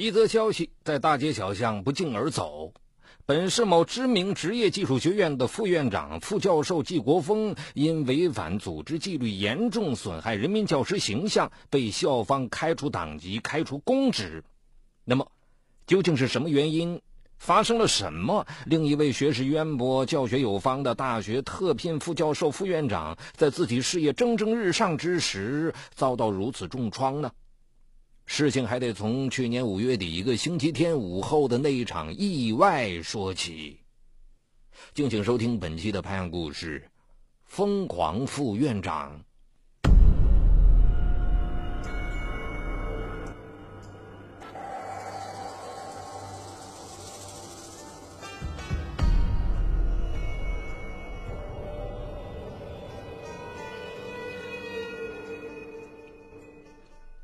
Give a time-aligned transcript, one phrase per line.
[0.00, 2.72] 一则消息在大街小巷不胫而走。
[3.26, 14.44] 本市某知名职业技术学院的副院长、副教授季国峰，因违反组织纪律，严重损害人民教师形象，被校方开除党籍、开除公职。
[15.04, 15.32] 那么，
[15.84, 17.02] 究竟是什么原因？
[17.36, 18.46] 发生了什么？
[18.66, 27.32] 另一位学识渊博、教学有方的大学特聘副教授、副院长，在自己事业蒸蒸日上之时，遭到如此重创呢？
[28.30, 33.80] 事情还得从去年五月底一个星期天午后的那一场意外说起。
[34.92, 36.78] 敬请收听本期的拍案故事，
[37.46, 39.18] 《疯狂副院长》。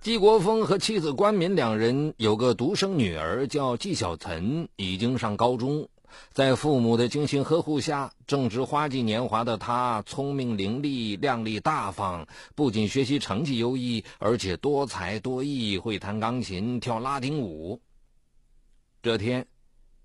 [0.05, 5.89] 季国峰和妻子关敏两人有个独生女儿，叫季小岑，已经上高中。
[6.31, 17.81] 在父母的精心呵护下，正值花季年华的她，聪明伶俐、靓丽大方，不仅学习成绩优异，而且多才多艺，会弹钢琴、跳拉丁舞。
[19.03, 19.47] 这天，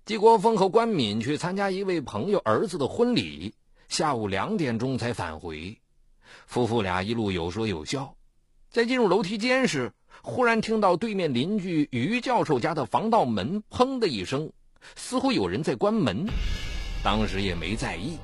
[0.06, 3.52] 季国峰和关敏去参加一位朋友儿子的婚礼，
[3.90, 5.78] 下午两点钟才返回。
[6.46, 8.14] 夫妇俩一路有说有笑。
[8.70, 14.48] 在进入楼梯间时，忽然听到对面邻居于教授家的防盗门“砰”的一声，
[14.94, 16.24] 似乎有人在关门。
[17.02, 18.16] 当时也没在意。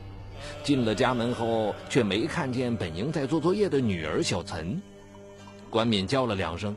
[0.63, 4.81] 进了家门后，却没看见本应在做作业的女儿小岑。
[5.69, 6.77] 关敏叫了两声，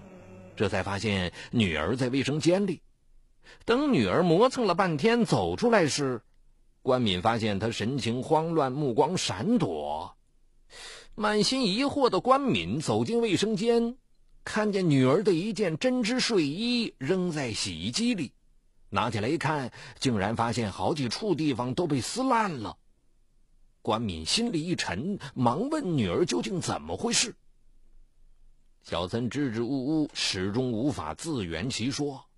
[0.55, 2.81] 这才发现女儿在卫生间里。
[3.65, 6.19] 等女儿磨蹭了半天走出来时，
[6.81, 10.15] 关敏发现她神情慌乱，目光闪躲。
[11.19, 13.97] 满心疑惑的关敏走进卫生间，
[14.45, 18.31] 看见女儿的一件针织睡衣扔在洗衣机里，
[18.89, 22.77] 拿起来一看，竟然发现好几处地方都被撕烂了。
[23.81, 27.35] 关敏心里一沉，忙问女儿究竟怎么回事。
[28.83, 32.28] 小森支支吾吾，始终无法自圆其说。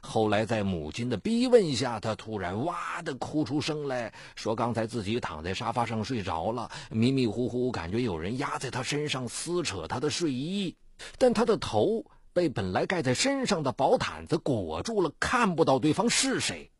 [0.00, 10.76] 后来在母亲的逼问下，他突然哇的哭出声来，说刚才自己躺在沙发上睡着了，迷迷糊糊感觉有人压在他身上撕扯他的睡衣，
[11.18, 16.70] 但他的头被本来盖在身上的薄毯子裹住了，看不到对方是谁。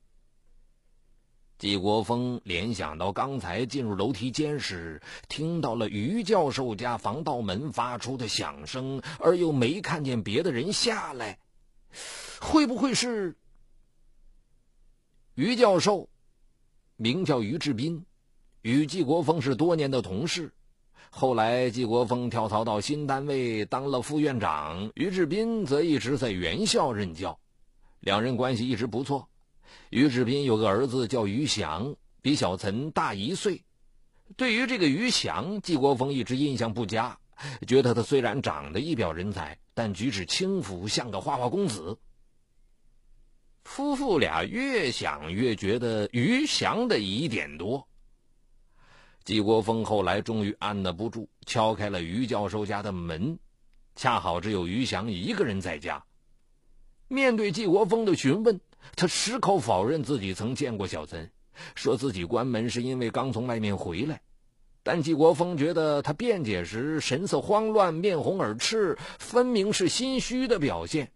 [1.59, 11.39] 季国峰联想到刚才进入楼梯间时听到了于教授家防盗门发出的响声，而又没看见别的人下来。
[12.41, 13.37] 会不会是
[15.35, 16.09] 于教授？
[16.97, 18.07] 名叫于志斌，
[18.63, 20.53] 与季国峰是多年的同事。
[21.11, 27.39] 后来季国峰跳槽到新单位当了副院长，于志斌则一直在原校任教，
[28.01, 29.29] 两人关系一直不错。
[29.91, 33.63] 于志斌有个儿子叫于祥，比小岑大一岁。
[34.37, 37.19] 对于这个于祥，季国峰一直印象不佳，
[37.67, 41.99] 觉得他虽然长得一表人才，但举止轻浮，像个花花公子。
[43.67, 47.85] 夫妇俩越想越觉得于祥的疑点多。
[49.25, 53.37] 季国峰后来终于按捺不住，敲开了于教授家的门，
[53.97, 56.03] 恰好只有于祥一个人在家。
[57.09, 58.59] 面对季国峰的询问，
[58.95, 61.29] 他矢口否认自己曾见过小岑，
[61.75, 64.19] 说自己关门是因为刚从外面回来。
[64.85, 71.11] 但季国峰觉得他辩解时神色慌乱、面红耳赤，分明是心虚的表现。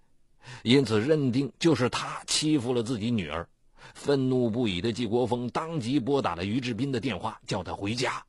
[0.62, 3.48] 因此，认定就是他欺负了自己女儿。
[3.94, 8.24] 愤怒不已的季国峰当即拨打了于志斌的电话，叫他回家。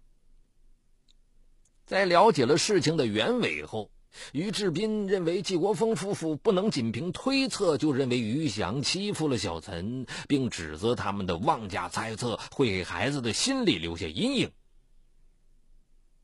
[1.86, 3.92] 在了解了事情的原委后，
[4.34, 14.50] 于志斌认为季国峰夫妇不能仅凭推测就认为于翔欺负了小岑，并指责他们的妄加猜测会给孩子的心理留下阴影。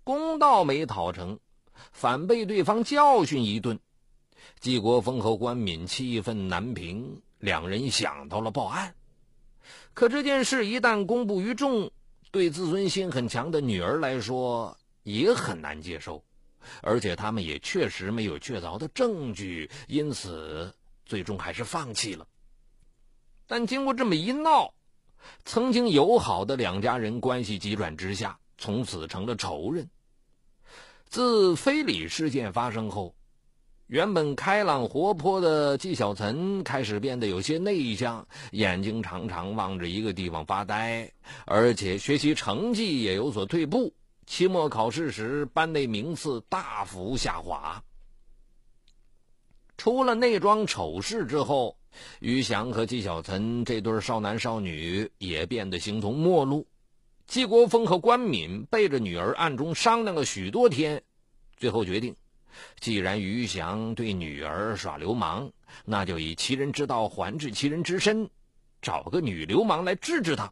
[0.03, 1.37] 公道没讨成，
[1.91, 3.77] 反被对方教训一顿。
[4.59, 8.95] 季国峰和关敏气愤难平，两人想到了报案。
[9.93, 11.91] 可这件事一旦公布于众，
[12.31, 16.23] 对自尊心很强的女儿来说也很难接受，
[16.81, 20.73] 而且他们也确实没有确凿的证据，因此
[21.05, 22.27] 最终还是放弃了。
[23.47, 24.73] 但经过这么一闹，
[25.45, 29.89] 曾经友好的两家人关系急转直下，从此成了仇人。
[31.09, 33.15] 自非礼事件发生后。
[33.87, 41.09] 原本开朗活泼的纪晓岑开始变得有些内向，眼睛常常望着一个地方发呆，
[41.45, 43.93] 而且学习成绩也有所退步。
[44.25, 47.81] 期末考试时，班内名次大幅下滑。
[49.77, 51.77] 出了那桩丑事之后，
[52.19, 56.67] 于翔和纪晓岑这对少男少女也变得形同陌路。
[57.25, 61.01] 纪国峰和关敏背着女儿暗中商量了许多天，
[61.55, 62.13] 最后决定，
[62.79, 65.51] 既然于祥对女儿耍流氓，
[65.85, 68.29] 那就以其人之道还治其人之身，
[68.81, 70.51] 找个女流氓来治治他。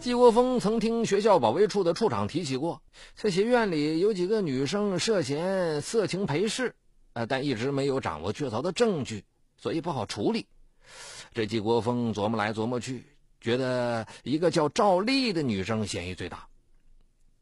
[0.00, 2.82] 季国峰曾听学校保卫处的处长提起过，
[3.14, 6.74] 在学院里有几个女生涉嫌色情陪侍，
[7.12, 9.24] 呃，但一直没有掌握确凿的证据，
[9.56, 10.46] 所以不好处理。
[11.34, 13.04] 这季国峰琢磨来琢磨去。
[13.40, 16.48] 觉得一个叫赵丽的女生嫌疑最大。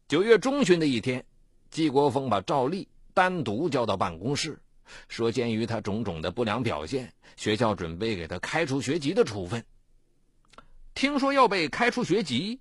[0.09, 1.25] 九月中旬的一天，
[1.71, 2.87] 季国峰把赵丽
[3.17, 4.61] 单独叫到办公室，
[5.09, 9.65] 说：“鉴于他种种的不良表现，学校准备给他开除学籍的处分。”
[10.93, 12.61] 听说要被开除学籍，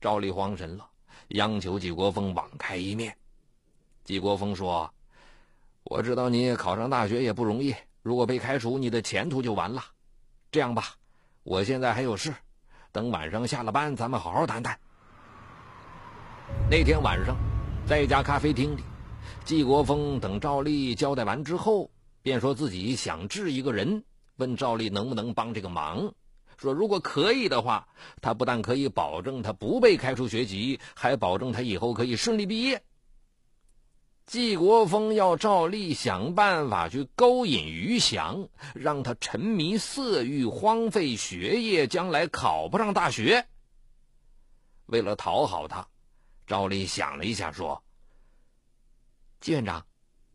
[0.00, 0.88] 赵丽慌神了，
[1.28, 3.16] 央求季国峰网开一面。
[4.02, 4.92] 季国峰说
[5.84, 7.72] ：“我知道你考上大学也不容易，
[8.02, 9.84] 如果被开除，你的前途就完了。
[10.50, 10.96] 这样吧，
[11.44, 12.34] 我现在还有事。”
[12.90, 14.76] 等晚上下了班，咱们好好谈谈。
[16.68, 17.36] 那天晚上，
[17.86, 18.82] 在一家咖啡厅里，
[19.46, 24.02] 季国峰等赵丽交代完之后，便说自己想治一个人，
[24.34, 26.14] 问赵丽能不能帮这个忙。
[26.56, 27.86] 说如果可以的话，
[28.20, 32.82] 他不但可以保证他不被开除学籍，还保证他以后可以顺利毕业。
[34.26, 43.46] 季国峰要赵丽想办法去勾引于翔，让他沉迷色欲，荒废学业，将来考不上大学。
[44.86, 45.86] 为了讨好他，
[46.48, 47.84] 赵丽想了一下，说
[49.46, 49.86] ：“季院长，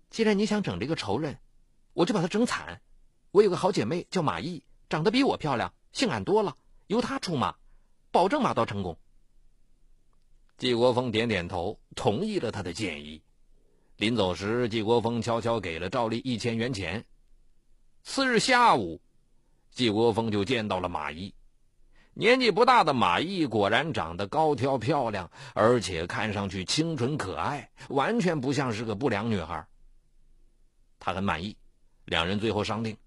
[0.10, 1.38] 既然你想整这个仇人，
[1.92, 2.82] 我就把他整惨。
[3.32, 6.56] 我有个好姐妹叫马毅，长得比我漂亮，性感多了，
[6.88, 7.54] 由她出马，
[8.10, 8.98] 保证马到成功。”
[10.56, 13.22] 季国峰点点头，同意了他的建议。
[13.98, 17.06] 临走时，季国峰悄悄给了赵丽一千元钱。
[18.04, 19.02] 次日下午，
[19.72, 21.36] 季国峰就见到了马毅。
[22.14, 29.66] 年纪不大的马毅果然长得高挑漂亮，而且看上去清纯可爱，完全不像是个不良女孩。
[31.00, 31.56] 他很满意，
[32.06, 32.98] 两人最后商定：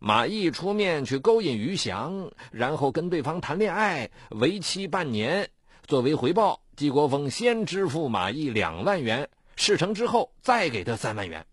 [0.00, 5.48] 马毅出面去勾引于翔，然后跟对方谈恋爱，为期半年。
[5.86, 9.28] 作为回报，季国峰先支付马毅两万元。
[9.56, 11.46] 事成之后再给他三万元。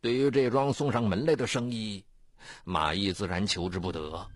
[0.00, 2.04] 对于这桩送上门来的生意，
[2.64, 4.26] 马毅自然求之不得。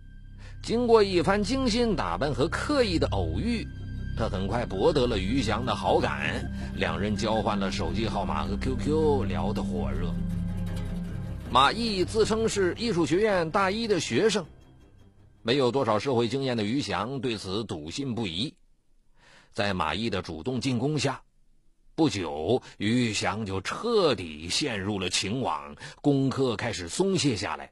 [0.64, 3.68] 经过一番精心打扮和刻意的偶遇，
[4.16, 10.10] 他很快博得了于翔的好感，两人交换了手机号码和 QQ，聊得火热。
[11.50, 14.46] 马毅自称是艺术学院大一的学生，
[15.42, 18.54] 没有多少社会经验的于翔对此笃信不疑。
[19.52, 21.20] 在马毅的主动进攻下，
[21.94, 27.70] 不久，于翔就彻底陷入了情网，功课开始松懈下来。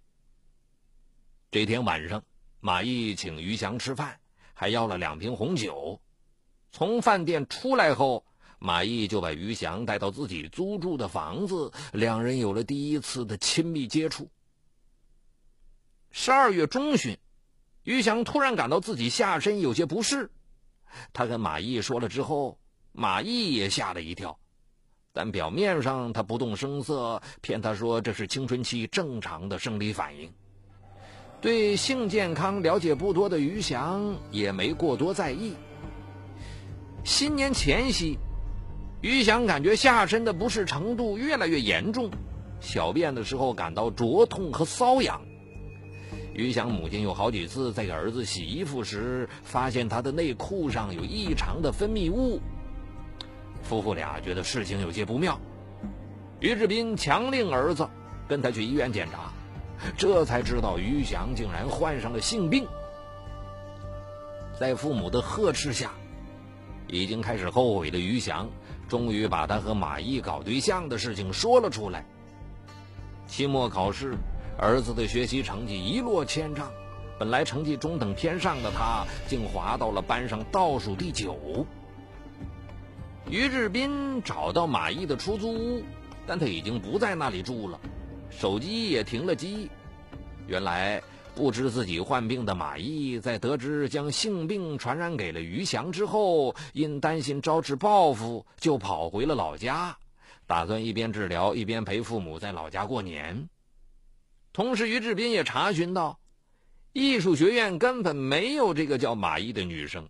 [1.51, 2.23] 这天晚上，
[2.65, 4.21] 马毅请于翔吃饭，
[4.55, 6.01] 还要了两瓶红酒。
[6.71, 8.25] 从饭店出来后，
[8.61, 14.31] 马毅就把于翔带到自己租住的房子，两人有了第一次的亲密接触。
[16.13, 17.19] 十二月中旬，
[17.83, 20.31] 于翔突然感到自己下身有些不适，
[21.13, 22.61] 他跟马毅说了之后。
[22.93, 24.39] 马毅也吓了一跳，
[25.13, 30.33] 但表面上他不动声色，骗他说这是青春期正常的生理反应。
[31.43, 35.55] 对性健康了解不多的于翔也没过多在意。
[37.03, 38.17] 新年前夕，
[39.01, 42.13] 于翔感觉下身的不适程度越来越严重，
[42.61, 45.21] 小便的时候感到灼痛和瘙痒。
[46.33, 52.41] 于翔母亲有好几次在给儿子洗衣服时，发现他的内裤上有异常的分泌物。
[53.65, 55.41] 夫妇俩觉得事情有些不妙，
[56.39, 57.89] 于志斌强令儿子
[58.29, 59.33] 跟他去医院检查，
[59.97, 62.67] 这才知道于翔竟然患上了性病。
[64.59, 65.93] 在父母的呵斥下，
[66.87, 68.49] 已经开始后悔的于翔，
[68.89, 72.05] 终于把他和马毅搞对象的事情说了出来。
[73.27, 74.15] 期末考试，
[74.59, 76.71] 儿子的学习成绩一落千丈，
[77.19, 81.67] 本来成绩中等偏上的他，竟滑到了班上倒数第九。
[83.31, 85.83] 于志斌找到马毅的出租屋，
[86.27, 87.81] 但他已经不在那里住了，
[88.39, 89.71] 手机也停了机。
[90.47, 91.03] 原来
[91.35, 99.97] 不知自己患病的马毅，在得知将性病传染给了于翔之后，因担心招致报复，就跑回了老家，
[100.47, 103.49] 打算一边治疗一边陪父母在老家过年。
[104.53, 106.19] 同时，于志斌也查询到，
[106.93, 110.07] 艺术学院根本没有这个叫马毅的女生。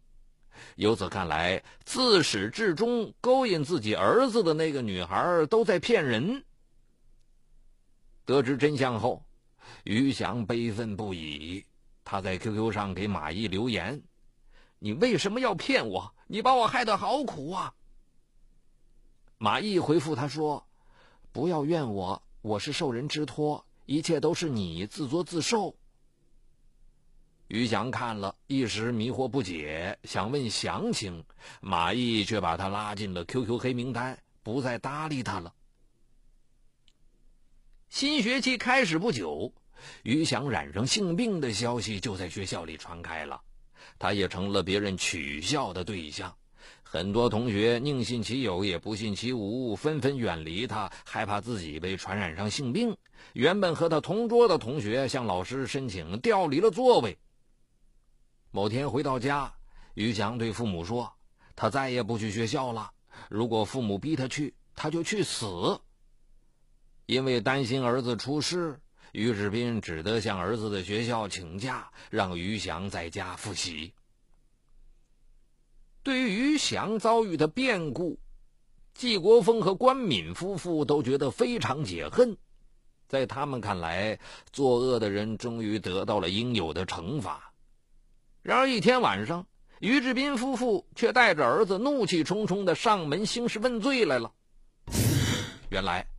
[0.76, 6.42] 由此看来，自始至终勾引自己儿子的那个女孩都在骗人。
[8.24, 9.24] 得知真相后，
[9.84, 11.64] 于翔悲愤不已。
[12.04, 14.02] 他在 QQ 上给马毅留言
[14.78, 16.14] ：“你为什么要骗我？
[16.26, 17.74] 你把我害得好苦啊！”
[19.38, 20.66] 马毅回复他说
[21.32, 25.74] ：“不要怨我，我是受人之托，一切都是你自作自受。”
[27.48, 31.24] 于翔看了一时迷惑不解，想问详情，
[31.60, 35.52] 马毅却把他拉进了 QQ 黑名单，不再搭理他了。
[37.92, 39.52] 新学期开始不久。
[40.02, 43.38] 于翔染上性病的消息就在学校里传开了，
[43.98, 46.34] 他也成了别人取笑的对象。
[46.82, 52.96] 很多同学宁信其有也不信其无，纷纷远离他，害怕自己被传染上性病。
[53.34, 57.18] 原本和他同桌的同学向老师申请调离了座位。
[58.52, 59.52] 某天回到家，
[59.92, 61.12] 于翔对父母说
[61.54, 62.90] ：“他再也不去学校了。
[63.28, 65.78] 如果父母逼他去，他就去死。”
[67.06, 68.78] 因为担心儿子出事。
[69.12, 73.92] 于志斌只得向儿子的学校请假，让于翔在家复习。
[76.02, 78.18] 对于于翔遭遇的变故，
[78.94, 82.38] 季国峰和关敏夫妇都觉得非常解恨。
[83.06, 84.18] 在他们看来，
[84.50, 87.52] 作恶的人终于得到了应有的惩罚。
[88.40, 89.46] 然而一天晚上，
[89.78, 94.32] 于志斌夫妇却带着儿子怒气冲冲的上门兴师问罪来了。
[95.68, 96.11] 原来。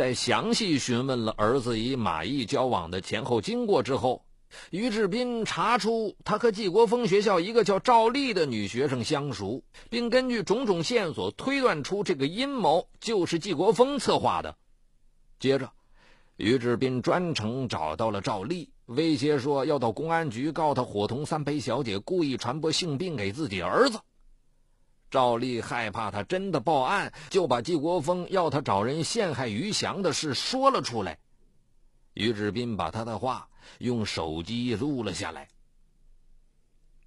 [0.00, 4.24] 在详细询问了儿子与马毅交往的前后经过之后，
[4.70, 14.56] 于志斌查出他和季国峰学校一个叫赵丽的女学生相熟，并根据种种线索推断出这个阴谋就是季国峰策划的。
[15.38, 15.70] 接着，
[16.38, 24.00] 于志斌专程找到了赵丽，威胁说要到公安局告他伙同三陪小姐故意传播性病给自己儿子。
[25.10, 31.18] 赵丽害怕他真的报案，就把季国峰要他找人陷害于翔的事说了出来。
[32.14, 33.48] 于志斌把他的话
[33.78, 35.48] 用手机录了下来。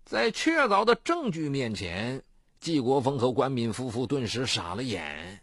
[0.04, 2.24] 在确凿的证据面前，
[2.60, 5.42] 季国峰和关敏夫妇顿时傻了眼。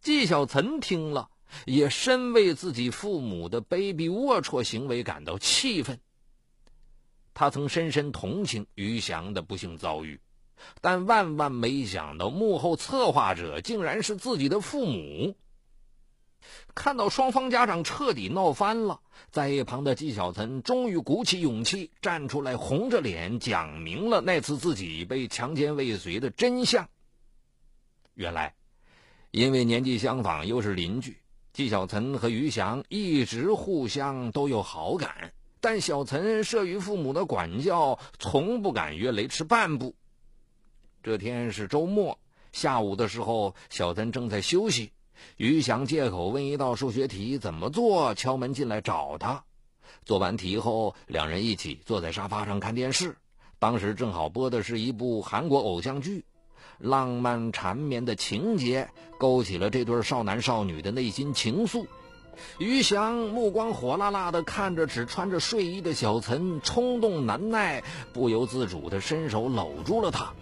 [0.00, 1.30] 季小岑听了，
[1.64, 5.98] 也深为自己父母的卑鄙龌龊行为感到气愤。
[7.32, 10.20] 他曾深深同情于翔的不幸遭遇。
[10.80, 15.34] 但万万没想到，幕后策划者竟然是自己的父母。
[16.74, 26.88] 看到双方家长彻底闹翻了，在一旁的纪晓岑终于鼓起勇气站出来，红着脸讲明了那次自己被强奸未遂的真相。
[28.14, 28.54] 原来，
[29.30, 31.16] 因为年纪相仿，又是邻居，
[31.52, 39.94] 纪晓岑和于翔一直互相都有好感，但小岑慑于父母的管教，从不敢越雷池半步。
[41.06, 42.18] 这天是周末
[42.50, 44.90] 下午的时候，小岑正在休息。
[45.36, 49.44] 于翔借口问一道数学题怎么做，敲门进来找他。
[50.04, 53.14] 做完题后，两人一起坐在沙发上看电视。
[53.60, 56.24] 当时正好播的是一部韩国偶像剧，
[56.78, 61.86] 浪漫缠绵的情节勾起了这对少男少女的内心情愫。
[62.58, 70.34] 于翔目光火辣辣的看着只穿着睡衣的小岑，冲动难耐，不由自主的伸手搂住了她。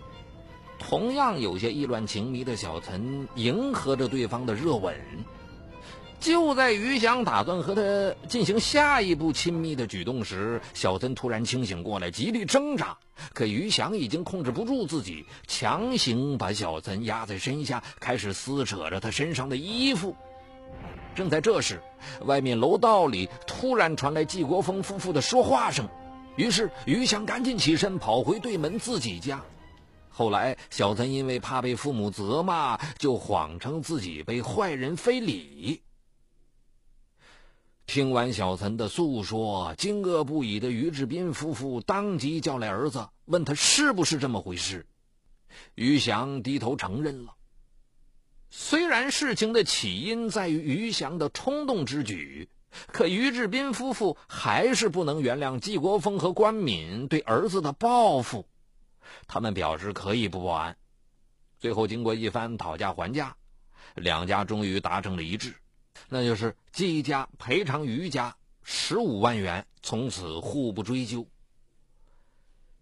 [0.86, 4.94] 同样有些意乱情迷的小岑迎合着对方的热吻，
[6.20, 12.98] 就在于翔打算和他进行下一步亲密的举动时，小岑突然清醒过来，极力挣扎，
[13.32, 20.14] 可于翔已经控制不住自己，强行把小岑压在身下，开始撕扯着他身上的衣服。
[21.14, 21.80] 正在这时，
[22.26, 25.88] 外面楼道里突然传来季国峰夫妇的说话声，
[26.36, 29.40] 于是于翔赶紧起身跑回对门自己家。
[30.16, 35.82] 后来，小岑因为怕被父母责骂，就谎称自己被坏人非礼。
[37.84, 44.86] 听完小岑的诉说，惊愕不已的于志斌夫妇当即叫来儿子，问他是不是这么回事。
[45.74, 47.34] 于翔低头承认了。
[48.50, 52.48] 虽然事情的起因在于于翔的冲动之举，
[52.86, 58.46] 可于志斌夫妇还是不能原谅季国峰和关敏对儿子的报复。
[59.26, 60.76] 他们表示可以不报案。
[61.58, 63.36] 最后，经过一番讨价还价，
[63.94, 65.54] 两家终于达成了一致，
[66.08, 71.26] 那就是季家赔偿于家十五万元，从此互不追究。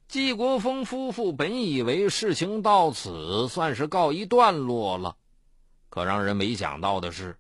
[0.09, 5.17] 季国峰夫妇本以为事情到此算是告一段落了，
[5.89, 7.39] 可让人没想到的是。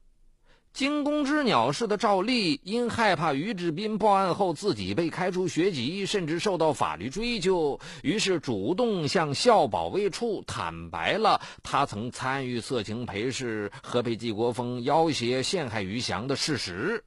[0.73, 17.05] 惊弓之鸟似的赵丽，因害怕于志斌报案后自己被开除学籍，甚至受到法律追究，于是主动向校保卫处坦白了他曾参与色情陪侍和被季国峰要挟陷害于翔的事实。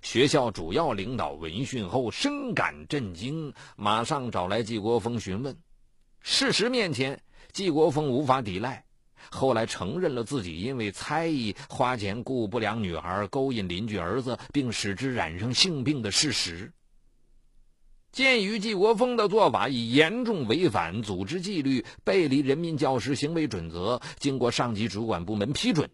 [0.00, 5.56] 学校主要领导闻讯后深感震惊，马上找来季国峰询问。
[6.20, 7.20] 事实面前，
[7.52, 8.84] 季国峰无法抵赖，
[9.30, 16.72] 后来承认了自己因为猜疑花钱雇不良女孩勾引邻居儿子，并使之染上性病的事实。
[18.10, 25.88] 鉴于季国峰的做法已严重违反组织纪律、背离人民教师行为准则，经过上级主管部门批准，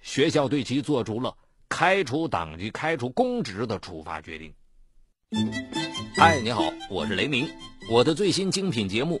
[0.00, 1.36] 学校对其做出了
[1.68, 4.54] 开除党籍、开除公职的处罚决定。
[6.16, 7.48] 嗨，你好，我是雷鸣，
[7.90, 9.20] 我的最新精品节目。